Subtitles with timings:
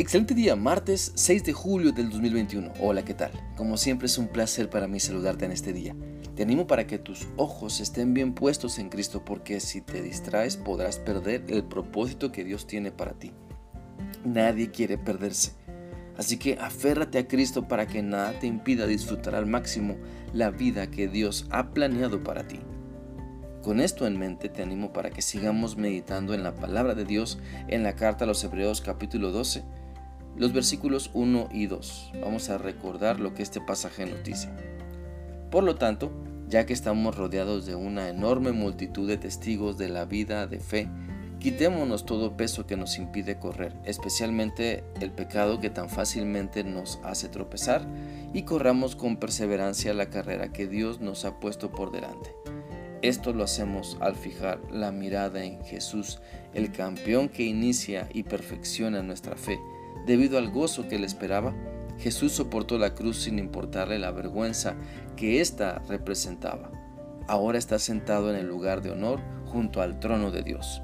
[0.00, 2.72] Excelente día, martes 6 de julio del 2021.
[2.80, 3.32] Hola, ¿qué tal?
[3.54, 5.94] Como siempre es un placer para mí saludarte en este día.
[6.34, 10.56] Te animo para que tus ojos estén bien puestos en Cristo porque si te distraes
[10.56, 13.32] podrás perder el propósito que Dios tiene para ti.
[14.24, 15.52] Nadie quiere perderse.
[16.16, 19.98] Así que aférrate a Cristo para que nada te impida disfrutar al máximo
[20.32, 22.60] la vida que Dios ha planeado para ti.
[23.62, 27.38] Con esto en mente te animo para que sigamos meditando en la palabra de Dios
[27.68, 29.62] en la carta a los Hebreos capítulo 12,
[30.40, 32.12] los versículos 1 y 2.
[32.22, 34.48] Vamos a recordar lo que este pasaje nos dice.
[35.50, 36.10] Por lo tanto,
[36.48, 40.88] ya que estamos rodeados de una enorme multitud de testigos de la vida de fe,
[41.40, 47.28] quitémonos todo peso que nos impide correr, especialmente el pecado que tan fácilmente nos hace
[47.28, 47.86] tropezar,
[48.32, 52.34] y corramos con perseverancia la carrera que Dios nos ha puesto por delante
[53.02, 56.18] esto lo hacemos al fijar la mirada en Jesús,
[56.52, 59.58] el campeón que inicia y perfecciona nuestra fe.
[60.06, 61.54] Debido al gozo que le esperaba,
[61.98, 64.74] Jesús soportó la cruz sin importarle la vergüenza
[65.16, 66.70] que ésta representaba.
[67.28, 70.82] Ahora está sentado en el lugar de honor junto al trono de Dios.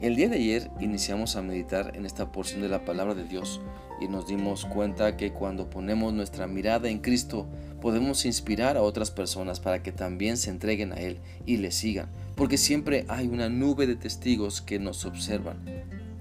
[0.00, 3.60] El día de ayer iniciamos a meditar en esta porción de la palabra de Dios
[4.00, 7.46] y nos dimos cuenta que cuando ponemos nuestra mirada en Cristo
[7.80, 12.08] podemos inspirar a otras personas para que también se entreguen a Él y le sigan,
[12.34, 15.58] porque siempre hay una nube de testigos que nos observan,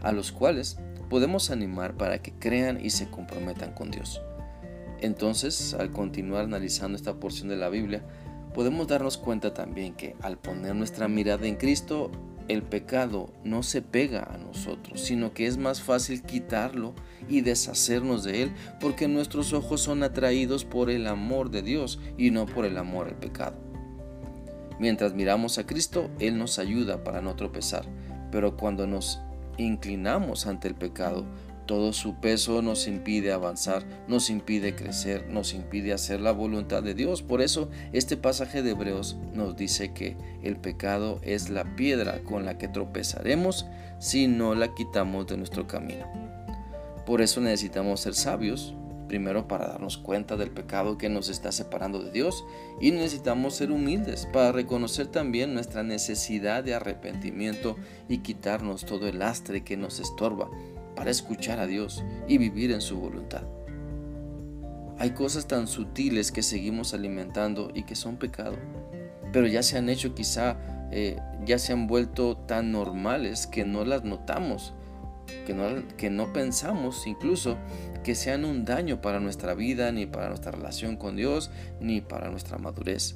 [0.01, 0.77] a los cuales
[1.13, 4.19] podemos animar para que crean y se comprometan con Dios.
[4.99, 8.03] Entonces, al continuar analizando esta porción de la Biblia,
[8.55, 12.09] podemos darnos cuenta también que al poner nuestra mirada en Cristo,
[12.47, 16.95] el pecado no se pega a nosotros, sino que es más fácil quitarlo
[17.29, 22.31] y deshacernos de él, porque nuestros ojos son atraídos por el amor de Dios y
[22.31, 23.55] no por el amor al pecado.
[24.79, 27.85] Mientras miramos a Cristo, Él nos ayuda para no tropezar,
[28.31, 29.21] pero cuando nos
[29.57, 31.25] inclinamos ante el pecado,
[31.65, 36.93] todo su peso nos impide avanzar, nos impide crecer, nos impide hacer la voluntad de
[36.93, 37.21] Dios.
[37.21, 42.43] Por eso este pasaje de Hebreos nos dice que el pecado es la piedra con
[42.45, 43.65] la que tropezaremos
[43.99, 46.05] si no la quitamos de nuestro camino.
[47.05, 48.75] Por eso necesitamos ser sabios,
[49.13, 52.43] primero para darnos cuenta del pecado que nos está separando de Dios
[52.81, 57.77] y necesitamos ser humildes para reconocer también nuestra necesidad de arrepentimiento
[58.09, 60.49] y quitarnos todo el lastre que nos estorba
[60.95, 63.43] para escuchar a Dios y vivir en su voluntad.
[64.97, 68.57] Hay cosas tan sutiles que seguimos alimentando y que son pecado,
[69.31, 70.57] pero ya se han hecho quizá,
[70.89, 74.73] eh, ya se han vuelto tan normales que no las notamos,
[75.45, 77.57] que no, que no pensamos incluso
[78.03, 82.29] que sean un daño para nuestra vida, ni para nuestra relación con Dios, ni para
[82.29, 83.15] nuestra madurez.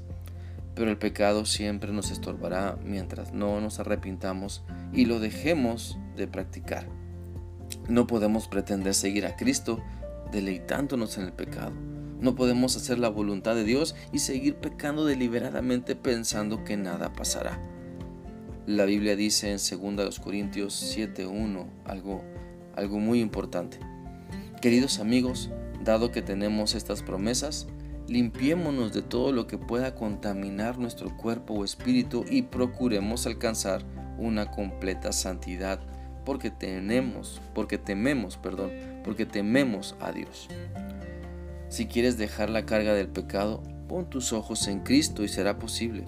[0.75, 4.63] Pero el pecado siempre nos estorbará mientras no nos arrepintamos
[4.93, 6.87] y lo dejemos de practicar.
[7.89, 9.83] No podemos pretender seguir a Cristo
[10.31, 11.73] deleitándonos en el pecado.
[12.19, 17.59] No podemos hacer la voluntad de Dios y seguir pecando deliberadamente pensando que nada pasará.
[18.67, 22.21] La Biblia dice en 2 Corintios 7:1 algo,
[22.75, 23.79] algo muy importante.
[24.61, 25.49] Queridos amigos,
[25.85, 27.67] dado que tenemos estas promesas,
[28.09, 33.85] limpiémonos de todo lo que pueda contaminar nuestro cuerpo o espíritu y procuremos alcanzar
[34.17, 35.79] una completa santidad
[36.25, 38.71] porque tenemos, porque tememos, perdón,
[39.05, 40.49] porque tememos a Dios.
[41.69, 46.03] Si quieres dejar la carga del pecado, pon tus ojos en Cristo y será posible.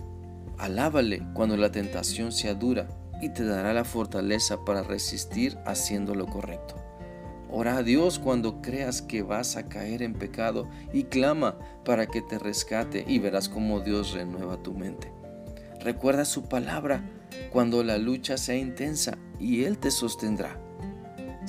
[0.59, 2.89] Alábale cuando la tentación sea dura
[3.21, 6.75] y te dará la fortaleza para resistir haciendo lo correcto.
[7.49, 12.21] Ora a Dios cuando creas que vas a caer en pecado y clama para que
[12.21, 15.11] te rescate y verás cómo Dios renueva tu mente.
[15.79, 17.09] Recuerda su palabra
[17.51, 20.59] cuando la lucha sea intensa y Él te sostendrá.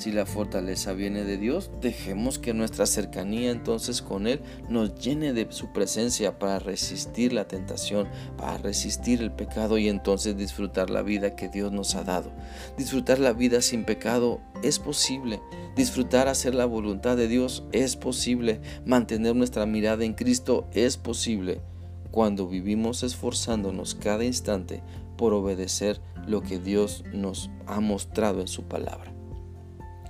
[0.01, 5.31] Si la fortaleza viene de Dios, dejemos que nuestra cercanía entonces con Él nos llene
[5.31, 11.03] de su presencia para resistir la tentación, para resistir el pecado y entonces disfrutar la
[11.03, 12.31] vida que Dios nos ha dado.
[12.79, 15.39] Disfrutar la vida sin pecado es posible.
[15.75, 18.59] Disfrutar hacer la voluntad de Dios es posible.
[18.83, 21.61] Mantener nuestra mirada en Cristo es posible
[22.09, 24.81] cuando vivimos esforzándonos cada instante
[25.15, 29.20] por obedecer lo que Dios nos ha mostrado en su palabra.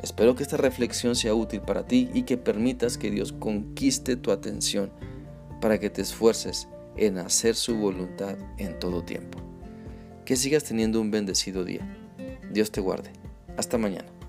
[0.01, 4.31] Espero que esta reflexión sea útil para ti y que permitas que Dios conquiste tu
[4.31, 4.91] atención
[5.61, 6.67] para que te esfuerces
[6.97, 9.39] en hacer su voluntad en todo tiempo.
[10.25, 11.87] Que sigas teniendo un bendecido día.
[12.51, 13.11] Dios te guarde.
[13.57, 14.20] Hasta mañana.